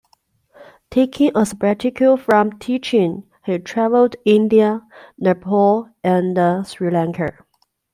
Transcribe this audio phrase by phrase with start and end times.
[0.89, 4.81] Taking a sabbatical from teaching, he travelled India,
[5.19, 6.35] Nepal, and
[6.67, 7.37] Sri Lanka.